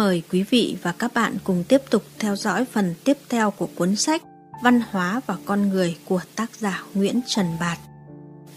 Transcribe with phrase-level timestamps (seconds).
[0.00, 3.68] mời quý vị và các bạn cùng tiếp tục theo dõi phần tiếp theo của
[3.74, 4.22] cuốn sách
[4.62, 7.78] Văn hóa và con người của tác giả Nguyễn Trần Bạt.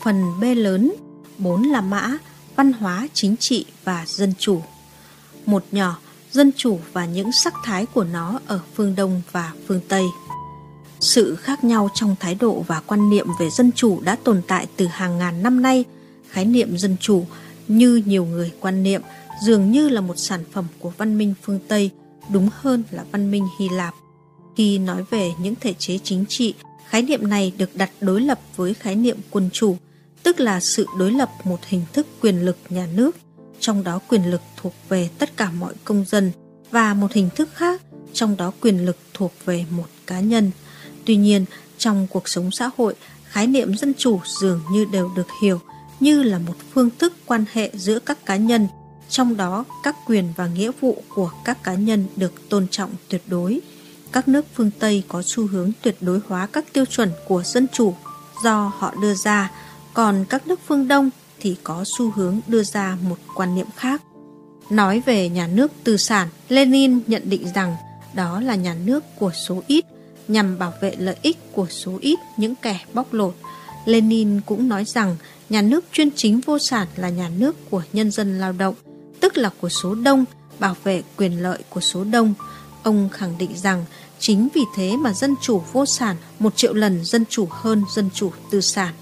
[0.03, 0.93] Phần B lớn,
[1.37, 2.17] 4 là mã,
[2.55, 4.61] văn hóa, chính trị và dân chủ.
[5.45, 5.97] Một nhỏ,
[6.31, 10.03] dân chủ và những sắc thái của nó ở phương Đông và phương Tây.
[10.99, 14.67] Sự khác nhau trong thái độ và quan niệm về dân chủ đã tồn tại
[14.77, 15.85] từ hàng ngàn năm nay.
[16.29, 17.25] Khái niệm dân chủ
[17.67, 19.01] như nhiều người quan niệm
[19.41, 21.89] dường như là một sản phẩm của văn minh phương Tây,
[22.29, 23.93] đúng hơn là văn minh Hy Lạp.
[24.57, 26.53] Khi nói về những thể chế chính trị,
[26.89, 29.77] khái niệm này được đặt đối lập với khái niệm quân chủ,
[30.23, 33.15] tức là sự đối lập một hình thức quyền lực nhà nước,
[33.59, 36.31] trong đó quyền lực thuộc về tất cả mọi công dân,
[36.71, 37.81] và một hình thức khác,
[38.13, 40.51] trong đó quyền lực thuộc về một cá nhân.
[41.05, 41.45] Tuy nhiên,
[41.77, 45.59] trong cuộc sống xã hội, khái niệm dân chủ dường như đều được hiểu
[45.99, 48.67] như là một phương thức quan hệ giữa các cá nhân
[49.13, 53.21] trong đó các quyền và nghĩa vụ của các cá nhân được tôn trọng tuyệt
[53.27, 53.59] đối.
[54.11, 57.67] Các nước phương Tây có xu hướng tuyệt đối hóa các tiêu chuẩn của dân
[57.73, 57.95] chủ
[58.43, 59.51] do họ đưa ra,
[59.93, 64.01] còn các nước phương Đông thì có xu hướng đưa ra một quan niệm khác.
[64.69, 67.75] Nói về nhà nước tư sản, Lenin nhận định rằng
[68.13, 69.85] đó là nhà nước của số ít
[70.27, 73.35] nhằm bảo vệ lợi ích của số ít những kẻ bóc lột.
[73.85, 75.15] Lenin cũng nói rằng
[75.49, 78.75] nhà nước chuyên chính vô sản là nhà nước của nhân dân lao động,
[79.23, 80.25] tức là của số đông,
[80.59, 82.33] bảo vệ quyền lợi của số đông.
[82.83, 83.85] Ông khẳng định rằng
[84.19, 88.09] chính vì thế mà dân chủ vô sản một triệu lần dân chủ hơn dân
[88.13, 88.93] chủ tư sản.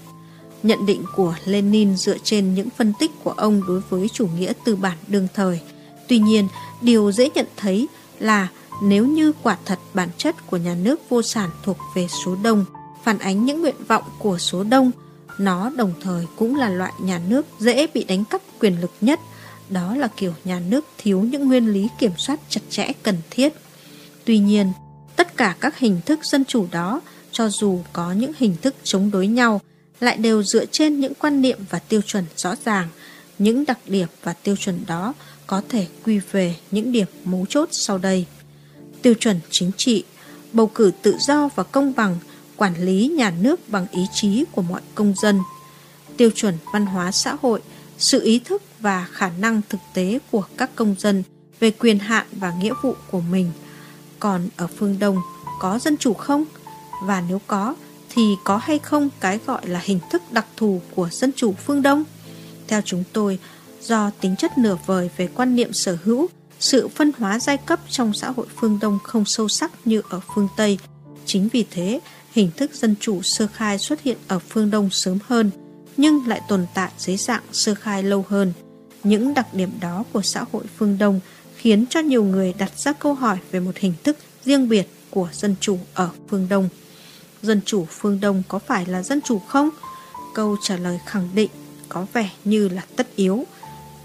[0.62, 4.52] Nhận định của Lenin dựa trên những phân tích của ông đối với chủ nghĩa
[4.64, 5.60] tư bản đương thời.
[6.08, 6.48] Tuy nhiên,
[6.80, 8.48] điều dễ nhận thấy là
[8.82, 12.64] nếu như quả thật bản chất của nhà nước vô sản thuộc về số đông,
[13.04, 14.90] phản ánh những nguyện vọng của số đông,
[15.38, 19.20] nó đồng thời cũng là loại nhà nước dễ bị đánh cắp quyền lực nhất
[19.70, 23.52] đó là kiểu nhà nước thiếu những nguyên lý kiểm soát chặt chẽ cần thiết.
[24.24, 24.72] Tuy nhiên,
[25.16, 27.00] tất cả các hình thức dân chủ đó,
[27.32, 29.60] cho dù có những hình thức chống đối nhau,
[30.00, 32.88] lại đều dựa trên những quan niệm và tiêu chuẩn rõ ràng.
[33.38, 35.14] Những đặc điểm và tiêu chuẩn đó
[35.46, 38.26] có thể quy về những điểm mấu chốt sau đây.
[39.02, 40.04] Tiêu chuẩn chính trị,
[40.52, 42.18] bầu cử tự do và công bằng,
[42.56, 45.40] quản lý nhà nước bằng ý chí của mọi công dân.
[46.16, 47.62] Tiêu chuẩn văn hóa xã hội,
[48.02, 51.22] sự ý thức và khả năng thực tế của các công dân
[51.60, 53.52] về quyền hạn và nghĩa vụ của mình.
[54.18, 55.18] Còn ở phương Đông
[55.60, 56.44] có dân chủ không?
[57.02, 57.74] Và nếu có
[58.14, 61.82] thì có hay không cái gọi là hình thức đặc thù của dân chủ phương
[61.82, 62.04] Đông?
[62.68, 63.38] Theo chúng tôi,
[63.80, 66.28] do tính chất nửa vời về quan niệm sở hữu,
[66.60, 70.20] sự phân hóa giai cấp trong xã hội phương Đông không sâu sắc như ở
[70.34, 70.78] phương Tây.
[71.26, 72.00] Chính vì thế,
[72.32, 75.50] hình thức dân chủ sơ khai xuất hiện ở phương Đông sớm hơn,
[75.96, 78.52] nhưng lại tồn tại dưới dạng sơ khai lâu hơn.
[79.04, 81.20] Những đặc điểm đó của xã hội phương Đông
[81.56, 85.28] khiến cho nhiều người đặt ra câu hỏi về một hình thức riêng biệt của
[85.32, 86.68] dân chủ ở phương Đông.
[87.42, 89.70] Dân chủ phương Đông có phải là dân chủ không?
[90.34, 91.50] Câu trả lời khẳng định
[91.88, 93.44] có vẻ như là tất yếu.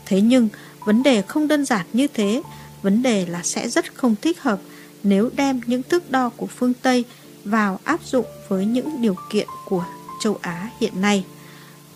[0.05, 0.49] Thế nhưng,
[0.85, 2.41] vấn đề không đơn giản như thế,
[2.81, 4.59] vấn đề là sẽ rất không thích hợp
[5.03, 7.03] nếu đem những thước đo của phương Tây
[7.43, 9.85] vào áp dụng với những điều kiện của
[10.23, 11.25] châu Á hiện nay.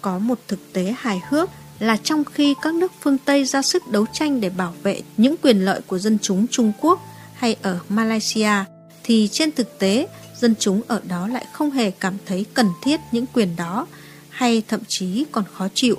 [0.01, 3.88] Có một thực tế hài hước là trong khi các nước phương Tây ra sức
[3.88, 7.00] đấu tranh để bảo vệ những quyền lợi của dân chúng Trung Quốc
[7.34, 8.51] hay ở Malaysia,
[9.03, 10.07] thì trên thực tế
[10.39, 13.88] dân chúng ở đó lại không hề cảm thấy cần thiết những quyền đó
[14.29, 15.95] hay thậm chí còn khó chịu.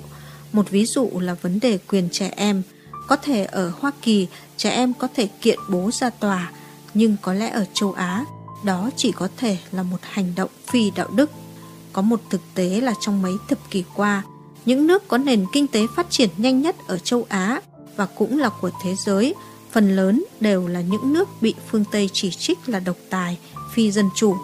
[0.51, 2.61] Một ví dụ là vấn đề quyền trẻ em.
[3.07, 4.27] Có thể ở Hoa Kỳ
[4.57, 6.51] trẻ em có thể kiện bố ra tòa,
[6.93, 8.25] nhưng có lẽ ở châu Á
[8.63, 11.29] đó chỉ có thể là một hành động phi đạo đức.
[11.93, 14.23] Có một thực tế là trong mấy thập kỷ qua,
[14.65, 17.61] những nước có nền kinh tế phát triển nhanh nhất ở châu Á
[17.95, 19.35] và cũng là của thế giới,
[19.71, 23.37] phần lớn đều là những nước bị phương Tây chỉ trích là độc tài,
[23.73, 24.35] phi dân chủ.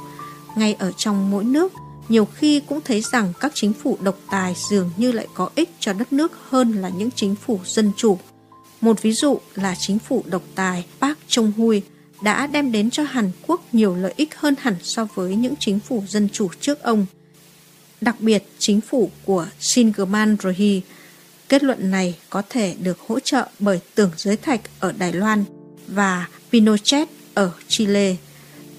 [0.56, 1.74] Ngay ở trong mỗi nước,
[2.10, 5.70] nhiều khi cũng thấy rằng các chính phủ độc tài dường như lại có ích
[5.80, 8.18] cho đất nước hơn là những chính phủ dân chủ.
[8.82, 11.82] Một ví dụ là chính phủ độc tài Park Chung-hui
[12.22, 15.80] đã đem đến cho Hàn Quốc nhiều lợi ích hơn hẳn so với những chính
[15.80, 17.06] phủ dân chủ trước ông–
[18.02, 20.82] Đặc biệt, chính phủ của Singerman Rohi
[21.50, 25.44] kết luận này có thể được hỗ trợ bởi tưởng giới thạch ở Đài Loan
[25.88, 28.16] và Pinochet ở Chile.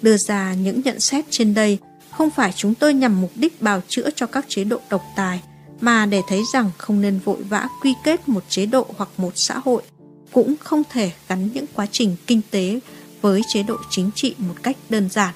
[0.03, 1.79] Đưa ra những nhận xét trên đây
[2.11, 5.43] không phải chúng tôi nhằm mục đích bào chữa cho các chế độ độc tài,
[5.81, 9.33] mà để thấy rằng không nên vội vã quy kết một chế độ hoặc một
[9.35, 9.83] xã hội,
[10.33, 12.81] cũng không thể gắn những quá trình kinh tế
[13.21, 15.35] với chế độ chính trị một cách đơn giản.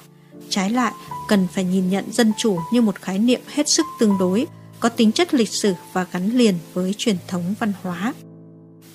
[0.49, 0.93] Trái lại,
[1.27, 4.47] cần phải nhìn nhận dân chủ như một khái niệm hết sức tương đối,
[4.79, 8.13] có tính chất lịch sử và gắn liền với truyền thống văn hóa.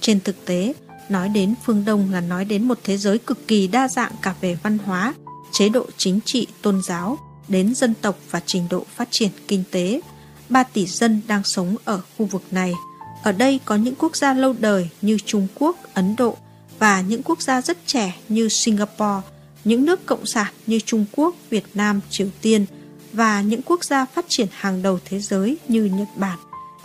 [0.00, 0.74] Trên thực tế,
[1.10, 4.34] Nói đến phương Đông là nói đến một thế giới cực kỳ đa dạng cả
[4.40, 5.14] về văn hóa,
[5.52, 7.18] chế độ chính trị, tôn giáo,
[7.48, 10.00] đến dân tộc và trình độ phát triển kinh tế.
[10.48, 12.74] 3 tỷ dân đang sống ở khu vực này.
[13.22, 16.36] Ở đây có những quốc gia lâu đời như Trung Quốc, Ấn Độ
[16.78, 19.28] và những quốc gia rất trẻ như Singapore,
[19.64, 22.66] những nước cộng sản như Trung Quốc, Việt Nam, Triều Tiên
[23.12, 26.38] và những quốc gia phát triển hàng đầu thế giới như Nhật Bản,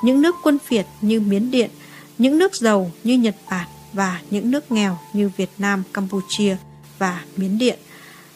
[0.04, 1.70] những nước quân phiệt như Miến Điện,
[2.18, 6.58] những nước giàu như Nhật Bản và những nước nghèo như Việt Nam, Campuchia
[6.98, 7.80] và Miến Điện,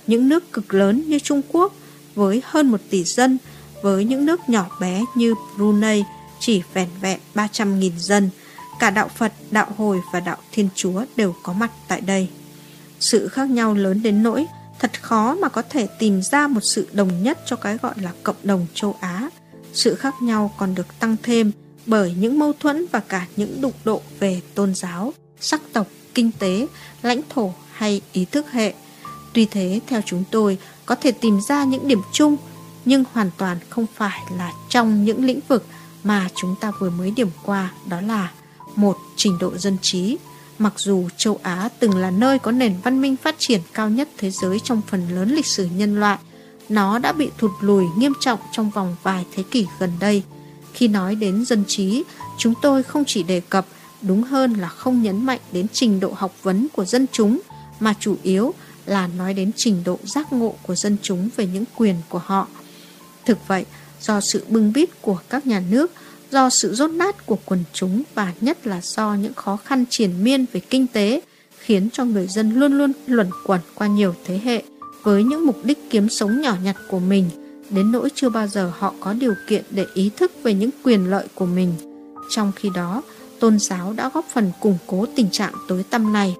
[0.07, 1.74] những nước cực lớn như Trung Quốc
[2.15, 3.38] với hơn một tỷ dân,
[3.81, 6.03] với những nước nhỏ bé như Brunei
[6.39, 8.30] chỉ vẻn vẹn 300.000 dân.
[8.80, 12.27] Cả đạo Phật, đạo Hồi và đạo Thiên Chúa đều có mặt tại đây.
[12.99, 14.45] Sự khác nhau lớn đến nỗi
[14.79, 18.11] thật khó mà có thể tìm ra một sự đồng nhất cho cái gọi là
[18.23, 19.29] cộng đồng châu Á.
[19.73, 21.51] Sự khác nhau còn được tăng thêm
[21.85, 26.31] bởi những mâu thuẫn và cả những đụng độ về tôn giáo, sắc tộc, kinh
[26.39, 26.67] tế,
[27.01, 28.73] lãnh thổ hay ý thức hệ.
[29.33, 32.37] Tuy thế, theo chúng tôi, có thể tìm ra những điểm chung,
[32.85, 35.65] nhưng hoàn toàn không phải là trong những lĩnh vực
[36.03, 38.31] mà chúng ta vừa mới điểm qua, đó là
[38.75, 40.17] một Trình độ dân trí.
[40.59, 44.09] Mặc dù châu Á từng là nơi có nền văn minh phát triển cao nhất
[44.17, 46.17] thế giới trong phần lớn lịch sử nhân loại,
[46.69, 50.23] nó đã bị thụt lùi nghiêm trọng trong vòng vài thế kỷ gần đây.
[50.73, 52.03] Khi nói đến dân trí,
[52.38, 53.65] chúng tôi không chỉ đề cập,
[54.01, 57.39] đúng hơn là không nhấn mạnh đến trình độ học vấn của dân chúng,
[57.79, 58.53] mà chủ yếu
[58.85, 62.47] là nói đến trình độ giác ngộ của dân chúng về những quyền của họ.
[63.25, 63.65] Thực vậy,
[64.01, 65.91] do sự bưng bít của các nhà nước,
[66.31, 70.23] do sự rốt nát của quần chúng và nhất là do những khó khăn triển
[70.23, 71.21] miên về kinh tế,
[71.59, 74.63] khiến cho người dân luôn luôn luẩn quẩn qua nhiều thế hệ
[75.03, 77.29] với những mục đích kiếm sống nhỏ nhặt của mình,
[77.69, 81.09] đến nỗi chưa bao giờ họ có điều kiện để ý thức về những quyền
[81.09, 81.73] lợi của mình.
[82.29, 83.01] Trong khi đó,
[83.39, 86.35] tôn giáo đã góp phần củng cố tình trạng tối tăm này.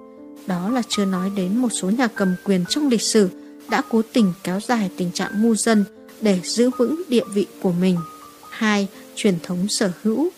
[0.46, 3.28] Đó là chưa nói đến một số nhà cầm quyền trong lịch sử
[3.70, 5.84] đã cố tình kéo dài tình trạng ngu dân
[6.20, 7.96] để giữ vững địa vị của mình.
[8.50, 8.88] 2.
[9.22, 10.30] Truyền thống sở hữu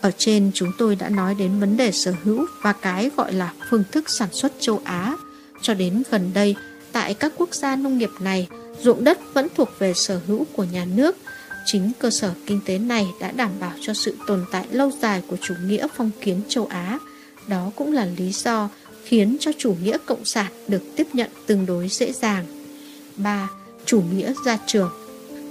[0.00, 3.52] Ở trên chúng tôi đã nói đến vấn đề sở hữu và cái gọi là
[3.70, 5.16] phương thức sản xuất châu Á.
[5.62, 6.54] Cho đến gần đây,
[6.92, 8.48] tại các quốc gia nông nghiệp này,
[8.82, 11.16] ruộng đất vẫn thuộc về sở hữu của nhà nước.
[11.66, 15.22] Chính cơ sở kinh tế này đã đảm bảo cho sự tồn tại lâu dài
[15.28, 16.98] của chủ nghĩa phong kiến châu Á.
[17.48, 18.68] Đó cũng là lý do
[19.04, 22.44] khiến cho chủ nghĩa cộng sản được tiếp nhận tương đối dễ dàng.
[23.16, 23.48] 3.
[23.84, 24.90] Chủ nghĩa gia trưởng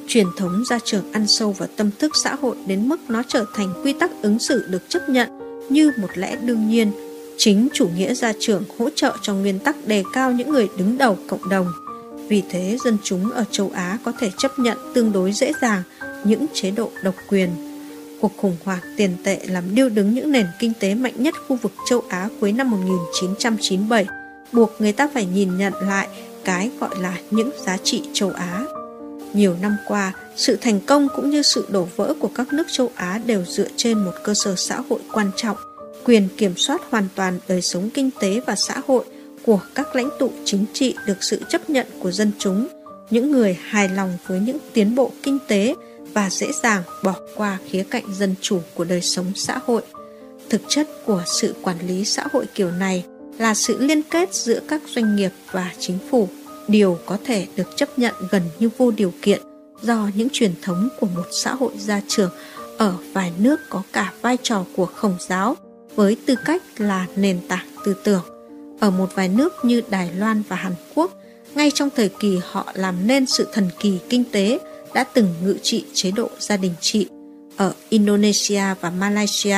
[0.09, 3.45] Truyền thống gia trường ăn sâu vào tâm thức xã hội đến mức nó trở
[3.55, 5.29] thành quy tắc ứng xử được chấp nhận
[5.69, 6.91] như một lẽ đương nhiên.
[7.37, 10.97] Chính chủ nghĩa gia trưởng hỗ trợ cho nguyên tắc đề cao những người đứng
[10.97, 11.67] đầu cộng đồng.
[12.27, 15.83] Vì thế, dân chúng ở châu Á có thể chấp nhận tương đối dễ dàng
[16.23, 17.49] những chế độ độc quyền.
[18.21, 21.55] Cuộc khủng hoảng tiền tệ làm điêu đứng những nền kinh tế mạnh nhất khu
[21.55, 24.05] vực châu Á cuối năm 1997,
[24.51, 26.07] buộc người ta phải nhìn nhận lại
[26.43, 28.63] cái gọi là những giá trị châu Á.
[29.33, 32.91] Nhiều năm qua, sự thành công cũng như sự đổ vỡ của các nước châu
[32.95, 35.57] Á đều dựa trên một cơ sở xã hội quan trọng,
[36.05, 39.05] quyền kiểm soát hoàn toàn đời sống kinh tế và xã hội
[39.45, 42.67] của các lãnh tụ chính trị được sự chấp nhận của dân chúng,
[43.09, 45.75] những người hài lòng với những tiến bộ kinh tế
[46.13, 49.81] và dễ dàng bỏ qua khía cạnh dân chủ của đời sống xã hội.
[50.49, 53.03] Thực chất của sự quản lý xã hội kiểu này
[53.37, 56.29] là sự liên kết giữa các doanh nghiệp và chính phủ
[56.69, 59.41] điều có thể được chấp nhận gần như vô điều kiện
[59.81, 62.31] do những truyền thống của một xã hội gia trưởng
[62.77, 65.55] ở vài nước có cả vai trò của khổng giáo
[65.95, 68.23] với tư cách là nền tảng tư tưởng.
[68.79, 71.11] Ở một vài nước như Đài Loan và Hàn Quốc,
[71.55, 74.59] ngay trong thời kỳ họ làm nên sự thần kỳ kinh tế
[74.93, 77.07] đã từng ngự trị chế độ gia đình trị.
[77.57, 79.57] Ở Indonesia và Malaysia,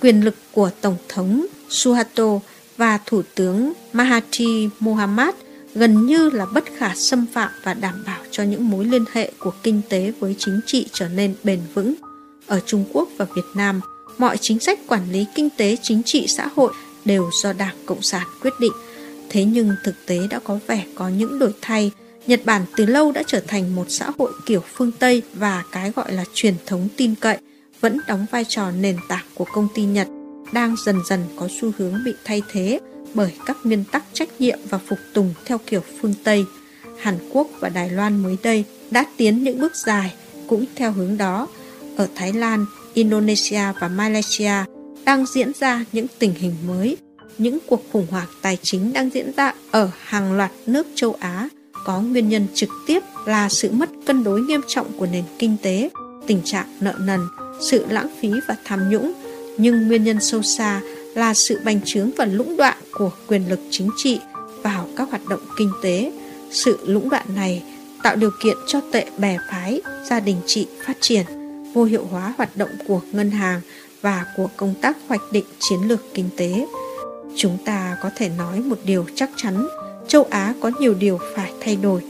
[0.00, 2.38] quyền lực của Tổng thống Suharto
[2.76, 5.34] và Thủ tướng Mahathir Mohamad–
[5.74, 9.32] gần như là bất khả xâm phạm và đảm bảo cho những mối liên hệ
[9.38, 11.94] của kinh tế với chính trị trở nên bền vững.
[12.46, 13.80] Ở Trung Quốc và Việt Nam,
[14.18, 16.72] mọi chính sách quản lý kinh tế chính trị xã hội
[17.04, 18.72] đều do Đảng Cộng sản quyết định.
[19.28, 21.90] Thế nhưng thực tế đã có vẻ có những đổi thay.
[22.26, 25.90] Nhật Bản từ lâu đã trở thành một xã hội kiểu phương Tây và cái
[25.90, 27.38] gọi là truyền thống tin cậy
[27.80, 30.08] vẫn đóng vai trò nền tảng của công ty Nhật
[30.52, 32.80] đang dần dần có xu hướng bị thay thế
[33.14, 36.44] bởi các nguyên tắc trách nhiệm và phục tùng theo kiểu phương Tây.
[36.98, 40.14] Hàn Quốc và Đài Loan mới đây đã tiến những bước dài
[40.46, 41.48] cũng theo hướng đó.
[41.96, 44.52] Ở Thái Lan, Indonesia và Malaysia
[45.04, 46.96] đang diễn ra những tình hình mới.
[47.38, 51.48] Những cuộc khủng hoảng tài chính đang diễn ra ở hàng loạt nước châu Á
[51.84, 55.56] có nguyên nhân trực tiếp là sự mất cân đối nghiêm trọng của nền kinh
[55.62, 55.90] tế,
[56.26, 57.20] tình trạng nợ nần,
[57.60, 59.12] sự lãng phí và tham nhũng,
[59.58, 60.80] nhưng nguyên nhân sâu xa
[61.20, 64.20] là sự bành trướng và lũng đoạn của quyền lực chính trị
[64.62, 66.12] vào các hoạt động kinh tế.
[66.50, 67.62] Sự lũng đoạn này
[68.02, 71.26] tạo điều kiện cho tệ bè phái, gia đình trị phát triển,
[71.74, 73.60] vô hiệu hóa hoạt động của ngân hàng
[74.00, 76.66] và của công tác hoạch định chiến lược kinh tế.
[77.36, 79.68] Chúng ta có thể nói một điều chắc chắn,
[80.08, 82.02] châu Á có nhiều điều phải thay đổi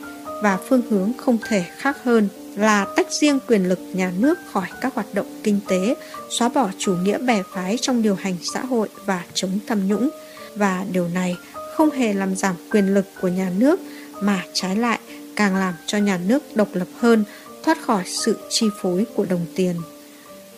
[0.43, 4.67] và phương hướng không thể khác hơn là tách riêng quyền lực nhà nước khỏi
[4.81, 5.95] các hoạt động kinh tế,
[6.31, 10.11] xóa bỏ chủ nghĩa bè phái trong điều hành xã hội và chống tham nhũng.
[10.55, 11.37] Và điều này
[11.77, 13.81] không hề làm giảm quyền lực của nhà nước
[14.21, 14.99] mà trái lại
[15.37, 17.25] càng làm cho nhà nước độc lập hơn,
[17.65, 19.77] thoát khỏi sự chi phối của đồng tiền.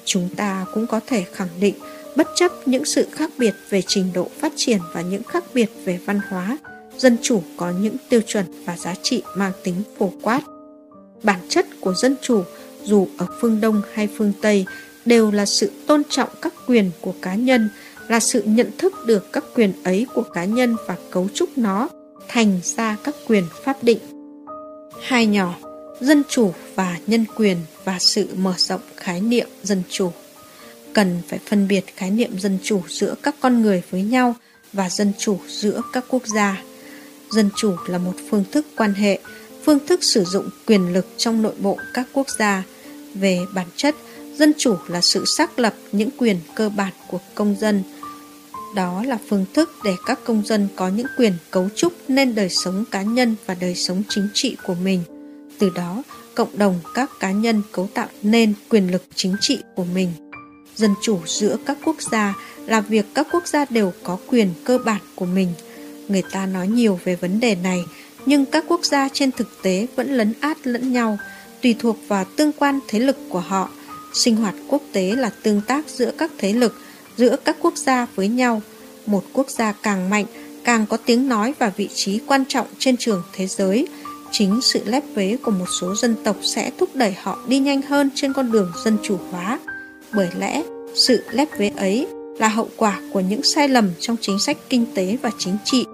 [0.05, 1.75] Chúng ta cũng có thể khẳng định
[2.17, 5.71] bất chấp những sự khác biệt về trình độ phát triển và những khác biệt
[5.85, 6.59] về văn hóa,
[6.99, 10.41] dân chủ có những tiêu chuẩn và giá trị mang tính phổ quát.
[11.23, 12.45] Bản chất của dân chủ
[12.85, 14.67] dù ở phương Đông hay phương Tây
[15.05, 17.69] đều là sự tôn trọng các quyền của cá nhân,
[18.09, 21.89] là sự nhận thức được các quyền ấy của cá nhân và cấu trúc nó
[22.29, 23.99] thành ra các quyền pháp định.
[25.03, 25.55] Hai nhỏ,
[26.01, 30.13] dân chủ và nhân quyền và sự mở rộng khái niệm dân chủ.
[30.93, 34.35] Cần phải phân biệt khái niệm dân chủ giữa các con người với nhau
[34.73, 36.63] và dân chủ giữa các quốc gia.
[37.31, 39.19] Dân chủ là một phương thức quan hệ,
[39.65, 42.63] phương thức sử dụng quyền lực trong nội bộ các quốc gia.
[43.15, 43.97] Về bản chất,
[44.39, 47.83] dân chủ là sự xác lập những quyền cơ bản của công dân.
[48.75, 52.49] Đó là phương thức để các công dân có những quyền cấu trúc nên đời
[52.49, 55.03] sống cá nhân và đời sống chính trị của mình.
[55.59, 56.03] Từ đó,
[56.35, 60.13] cộng đồng các cá nhân cấu tạo nên quyền lực chính trị của mình.
[60.77, 62.35] Dân chủ giữa các quốc gia
[62.67, 65.49] là việc các quốc gia đều có quyền cơ bản của mình.
[66.09, 67.85] Người ta nói nhiều về vấn đề này,
[68.27, 71.19] nhưng các quốc gia trên thực tế vẫn lấn át lẫn nhau,
[71.63, 73.69] tùy thuộc vào tương quan thế lực của họ.
[74.15, 76.75] Sinh hoạt quốc tế là tương tác giữa các thế lực,
[77.17, 78.63] giữa các quốc gia với nhau.
[79.07, 80.27] Một quốc gia càng mạnh,
[80.65, 83.89] càng có tiếng nói và vị trí quan trọng trên trường thế giới.
[84.31, 87.83] Chính sự lép vế của một số dân tộc sẽ thúc đẩy họ đi nhanh
[87.83, 89.59] hơn trên con đường dân chủ hóa.
[90.13, 90.63] Bởi lẽ,
[90.95, 92.07] sự lép vế ấy
[92.39, 95.85] là hậu quả của những sai lầm trong chính sách kinh tế và chính trị,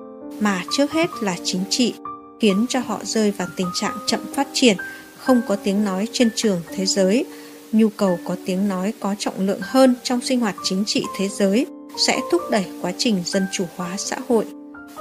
[0.40, 1.94] mà trước hết là chính trị,
[2.40, 4.76] khiến cho họ rơi vào tình trạng chậm phát triển,
[5.18, 7.24] không có tiếng nói trên trường thế giới.
[7.72, 11.28] Nhu cầu có tiếng nói có trọng lượng hơn trong sinh hoạt chính trị thế
[11.28, 11.66] giới
[12.06, 14.44] sẽ thúc đẩy quá trình dân chủ hóa xã hội.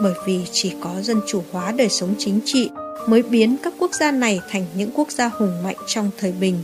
[0.01, 2.69] Bởi vì chỉ có dân chủ hóa đời sống chính trị
[3.07, 6.61] mới biến các quốc gia này thành những quốc gia hùng mạnh trong thời bình.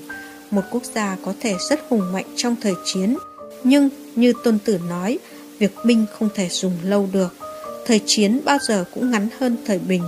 [0.52, 3.18] Một quốc gia có thể rất hùng mạnh trong thời chiến,
[3.64, 5.20] nhưng như Tôn Tử nói,
[5.60, 7.36] việc binh không thể dùng lâu được.
[7.86, 10.04] Thời chiến bao giờ cũng ngắn hơn thời bình.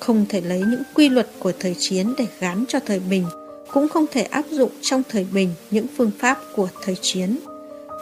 [0.00, 3.24] Không thể lấy những quy luật của thời chiến để gán cho thời bình,
[3.72, 7.38] cũng không thể áp dụng trong thời bình những phương pháp của thời chiến.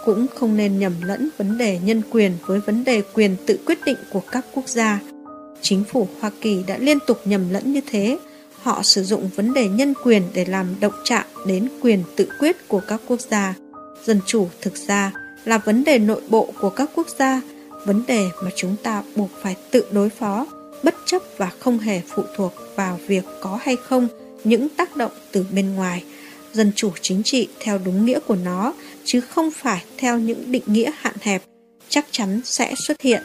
[0.04, 3.78] Cũng không nên nhầm lẫn vấn đề nhân quyền với vấn đề quyền tự quyết
[3.84, 5.00] định của các quốc gia.
[5.60, 8.18] Chính phủ Hoa Kỳ đã liên tục nhầm lẫn như thế.
[8.62, 12.68] Họ sử dụng vấn đề nhân quyền để làm động chạm đến quyền tự quyết
[12.68, 13.54] của các quốc gia.
[14.04, 15.12] Dân chủ thực ra
[15.44, 17.40] là vấn đề nội bộ của các quốc gia,
[17.86, 20.46] vấn đề mà chúng ta buộc phải tự đối phó,
[20.82, 24.08] bất chấp và không hề phụ thuộc vào việc có hay không
[24.44, 26.04] những tác động từ bên ngoài.
[26.52, 28.72] Dân chủ chính trị theo đúng nghĩa của nó,
[29.04, 31.42] chứ không phải theo những định nghĩa hạn hẹp,
[31.88, 33.22] chắc chắn sẽ xuất hiện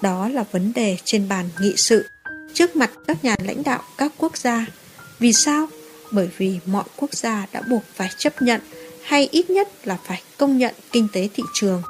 [0.00, 2.04] đó là vấn đề trên bàn nghị sự,
[2.54, 4.66] trước mặt các nhà lãnh đạo các quốc gia.
[5.18, 5.68] Vì sao?
[6.12, 8.60] Bởi vì mọi quốc gia đã buộc phải chấp nhận
[9.02, 11.82] hay ít nhất là phải công nhận kinh tế thị trường.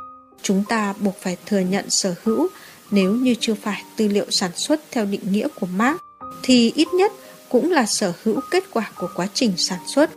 [0.43, 2.49] Chúng ta buộc phải thừa nhận sở hữu
[2.90, 5.97] nếu như chưa phải tư liệu sản xuất theo định nghĩa của Marx
[6.42, 7.12] thì ít nhất
[7.49, 10.11] cũng là sở hữu kết quả của quá trình sản xuất.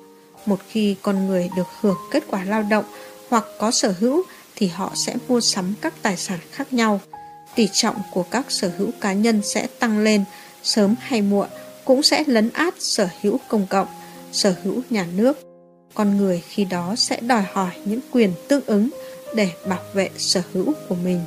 [0.45, 2.85] Một khi con người được hưởng kết quả lao động
[3.29, 4.23] hoặc có sở hữu
[4.55, 7.01] thì họ sẽ mua sắm các tài sản khác nhau
[7.55, 10.23] tỷ trọng của các sở hữu cá nhân sẽ tăng lên,
[10.63, 11.47] sớm hay muộn
[11.85, 13.87] cũng sẽ lấn át sở hữu công cộng,
[14.31, 15.37] sở hữu nhà nước.
[15.93, 18.89] Con người khi đó sẽ đòi hỏi những quyền tương ứng
[19.35, 21.19] để bảo vệ sở hữu của mình.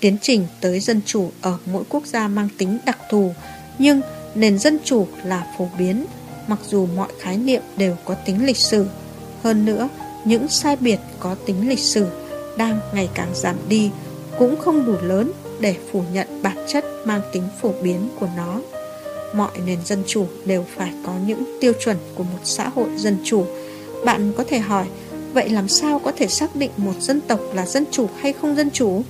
[0.00, 3.34] Tiến trình tới dân chủ ở mỗi quốc gia mang tính đặc thù,
[3.78, 4.00] nhưng
[4.34, 6.06] nền dân chủ là phổ biến,
[6.46, 8.86] mặc dù mọi khái niệm đều có tính lịch sử.
[9.42, 9.88] Hơn nữa,
[10.24, 12.06] những sai biệt có tính lịch sử
[12.56, 13.90] đang ngày càng giảm đi,
[14.38, 18.60] cũng không đủ lớn để phủ nhận bản chất mang tính phổ biến của nó.
[19.34, 23.16] Mọi nền dân chủ đều phải có những tiêu chuẩn của một xã hội dân
[23.24, 23.46] chủ.
[24.04, 24.86] Bạn có thể hỏi,
[25.32, 28.56] vậy làm sao có thể xác định một dân tộc là dân chủ hay không
[28.56, 29.02] dân chủ?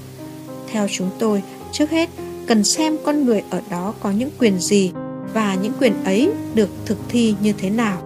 [0.73, 1.43] Theo chúng tôi,
[1.73, 2.09] trước hết
[2.47, 4.93] cần xem con người ở đó có những quyền gì
[5.35, 8.03] và những quyền ấy được thực thi như thế nào.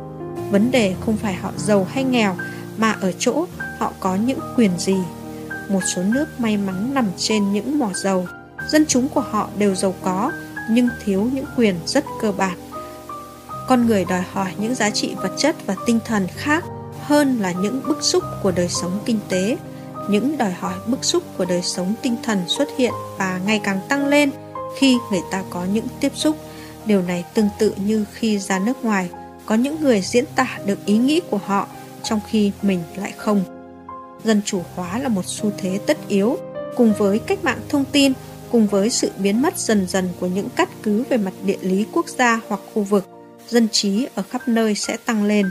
[0.51, 2.37] Vấn đề không phải họ giàu hay nghèo
[2.77, 3.47] mà ở chỗ
[3.79, 4.97] họ có những quyền gì
[5.71, 8.27] một số nước may mắn nằm trên những mỏ dầu.
[8.69, 10.33] Dân chúng của họ đều giàu có,
[10.71, 12.59] nhưng thiếu những quyền rất cơ bản.
[13.69, 16.65] Con người đòi hỏi những giá trị vật chất và tinh thần khác
[17.01, 19.57] hơn là những bức xúc của đời sống kinh tế.
[20.09, 23.81] Những đòi hỏi bức xúc của đời sống tinh thần xuất hiện và ngày càng
[23.89, 24.31] tăng lên
[24.79, 26.37] khi người ta có những tiếp xúc.
[26.85, 29.11] Điều này tương tự như khi ra nước ngoài,
[29.47, 31.67] có những người diễn tả được ý nghĩ của họ
[32.03, 33.45] trong khi mình lại không.
[34.25, 36.39] Dân chủ hóa là một xu thế tất yếu,
[36.77, 38.13] cùng với cách mạng thông tin,
[38.51, 41.87] cùng với sự biến mất dần dần của những cắt cứ về mặt địa lý
[41.93, 43.09] quốc gia hoặc khu vực,
[43.49, 45.51] dân trí ở khắp nơi sẽ tăng lên.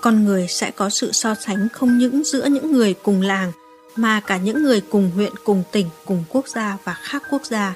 [0.00, 3.52] Con người sẽ có sự so sánh không những giữa những người cùng làng,
[3.96, 7.74] mà cả những người cùng huyện, cùng tỉnh, cùng quốc gia và khác quốc gia.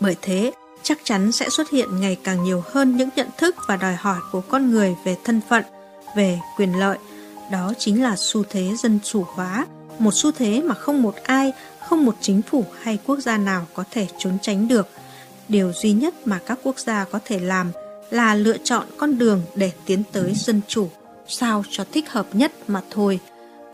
[0.00, 3.76] Bởi thế, chắc chắn sẽ xuất hiện ngày càng nhiều hơn những nhận thức và
[3.76, 5.64] đòi hỏi của con người về thân phận,
[6.16, 6.98] về quyền lợi.
[7.50, 9.66] Đó chính là xu thế dân chủ hóa,
[9.98, 11.52] một xu thế mà không một ai,
[11.88, 14.88] không một chính phủ hay quốc gia nào có thể trốn tránh được.
[15.48, 17.70] Điều duy nhất mà các quốc gia có thể làm
[18.10, 20.88] là lựa chọn con đường để tiến tới dân chủ,
[21.28, 23.20] sao cho thích hợp nhất mà thôi.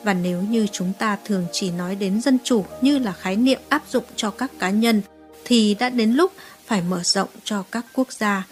[0.04, 3.60] Và nếu như chúng ta thường chỉ nói đến dân chủ như là khái niệm
[3.68, 5.02] áp dụng cho các cá nhân,
[5.44, 6.32] thì đã đến lúc
[6.66, 8.46] phải mở rộng cho các quốc gia.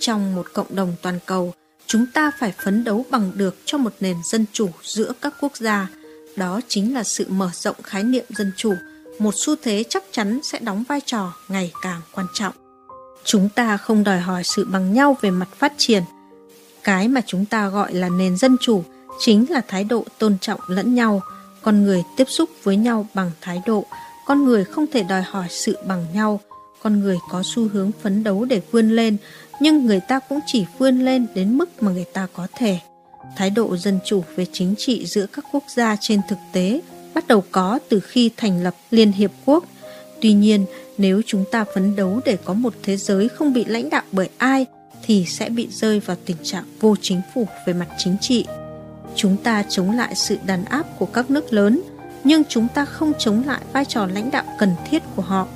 [0.00, 1.54] Trong một cộng đồng toàn cầu,
[1.86, 5.56] chúng ta phải phấn đấu bằng được cho một nền dân chủ giữa các quốc
[5.56, 5.88] gia.
[6.36, 8.74] Đó chính là sự mở rộng khái niệm dân chủ,
[9.18, 12.54] một xu thế chắc chắn sẽ đóng vai trò ngày càng quan trọng.
[13.24, 16.02] Chúng ta không đòi hỏi sự bằng nhau về mặt phát triển.
[16.84, 18.84] Cái mà chúng ta gọi là nền dân chủ
[19.18, 21.20] chính là thái độ tôn trọng lẫn nhau.
[21.62, 23.84] Con người tiếp xúc với nhau bằng thái độ,
[24.26, 26.40] con người không thể đòi hỏi sự bằng nhau–
[26.82, 29.16] con người có xu hướng phấn đấu để vươn lên,
[29.60, 32.78] nhưng người ta cũng chỉ vươn lên đến mức mà người ta có thể.
[33.36, 36.80] Thái độ dân chủ về chính trị giữa các quốc gia trên thực tế
[37.14, 39.64] bắt đầu có từ khi thành lập Liên Hiệp Quốc.
[40.20, 40.66] Tuy nhiên,
[40.98, 44.28] nếu chúng ta phấn đấu để có một thế giới không bị lãnh đạo bởi
[44.38, 44.66] ai,
[45.06, 48.44] thì sẽ bị rơi vào tình trạng vô chính phủ về mặt chính trị.
[49.16, 51.80] Chúng ta chống lại sự đàn áp của các nước lớn,
[52.24, 55.46] nhưng chúng ta không chống lại vai trò lãnh đạo cần thiết của họ.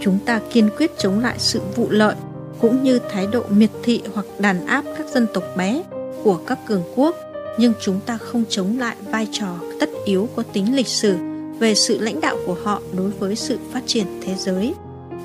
[0.00, 2.14] Chúng ta kiên quyết chống lại sự vụ lợi
[2.60, 5.82] cũng như thái độ miệt thị hoặc đàn áp các dân tộc bé
[6.22, 7.16] của các cường quốc
[7.58, 11.16] nhưng chúng ta không chống lại vai trò tất yếu có tính lịch sử
[11.58, 14.74] về sự lãnh đạo của họ đối với sự phát triển thế giới.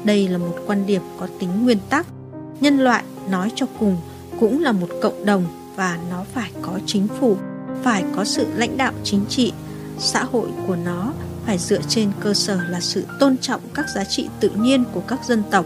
[0.04, 2.08] Đây là một quan điểm có tính nguyên tắc
[2.60, 3.98] nhân loại nói cho cùng
[4.40, 7.38] cũng là một cộng đồng và nó phải có chính phủ
[7.84, 9.54] phải có sự lãnh đạo chính trị
[10.00, 11.14] xã hội của nó
[11.46, 15.02] phải dựa trên cơ sở là sự tôn trọng các giá trị tự nhiên của
[15.08, 15.66] các dân tộc.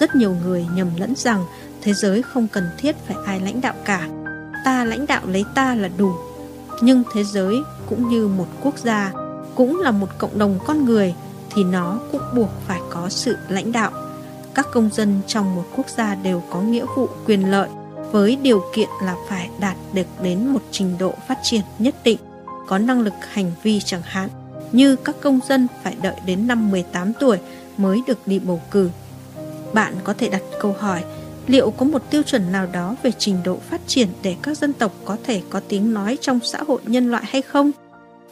[0.00, 1.44] Rất nhiều người nhầm lẫn rằng
[1.82, 4.08] thế giới không cần thiết phải ai lãnh đạo cả.
[4.64, 6.12] Ta lãnh đạo lấy ta là đủ.
[6.82, 7.56] Nhưng thế giới
[7.88, 9.12] cũng như một quốc gia,
[9.54, 11.14] cũng là một cộng đồng con người
[11.54, 13.90] thì nó cũng buộc phải có sự lãnh đạo.
[14.54, 17.68] Các công dân trong một quốc gia đều có nghĩa vụ quyền lợi
[18.12, 22.18] với điều kiện là phải đạt được đến một trình độ phát triển nhất định,
[22.66, 24.28] có năng lực hành vi chẳng hạn
[24.72, 27.38] như các công dân phải đợi đến năm 18 tuổi
[27.76, 28.90] mới được đi bầu cử.
[29.72, 31.04] Bạn có thể đặt câu hỏi,
[31.46, 34.72] liệu có một tiêu chuẩn nào đó về trình độ phát triển để các dân
[34.72, 37.70] tộc có thể có tiếng nói trong xã hội nhân loại hay không?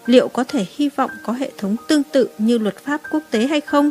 [0.06, 3.46] Liệu có thể hy vọng có hệ thống tương tự như luật pháp quốc tế
[3.46, 3.90] hay không?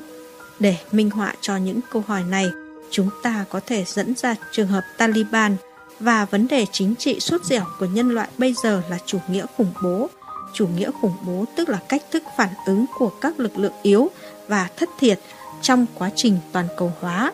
[0.60, 2.48] Để minh họa cho những câu hỏi này,
[2.92, 5.56] chúng ta có thể dẫn ra trường hợp Taliban
[6.00, 9.46] và vấn đề chính trị suốt dẻo của nhân loại bây giờ là chủ nghĩa
[9.58, 10.10] khủng bố
[10.54, 14.10] chủ nghĩa khủng bố tức là cách thức phản ứng của các lực lượng yếu
[14.48, 15.20] và thất thiệt
[15.62, 17.32] trong quá trình toàn cầu hóa.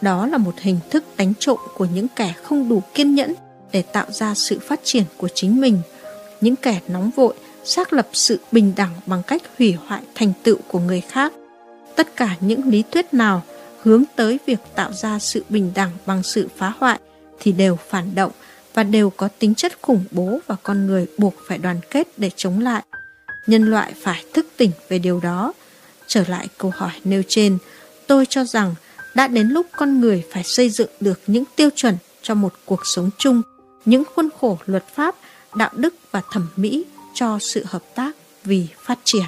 [0.00, 3.34] Đó là một hình thức đánh trộm của những kẻ không đủ kiên nhẫn
[3.72, 5.78] để tạo ra sự phát triển của chính mình.
[6.40, 10.58] Những kẻ nóng vội xác lập sự bình đẳng bằng cách hủy hoại thành tựu
[10.68, 11.32] của người khác.
[11.96, 13.42] Tất cả những lý thuyết nào
[13.82, 16.98] hướng tới việc tạo ra sự bình đẳng bằng sự phá hoại
[17.44, 18.32] thì đều phản động
[18.74, 22.30] và đều có tính chất khủng bố và con người buộc phải đoàn kết để
[22.36, 22.82] chống lại.
[23.46, 25.52] Nhân loại phải thức tỉnh về điều đó.
[26.06, 27.58] Trở lại câu hỏi nêu trên,
[28.06, 28.74] tôi cho rằng
[29.14, 32.80] đã đến lúc con người phải xây dựng được những tiêu chuẩn cho một cuộc
[32.84, 33.42] sống chung,
[33.84, 35.14] những khuôn khổ luật pháp,
[35.54, 39.24] đạo đức và thẩm mỹ cho sự hợp tác vì phát triển.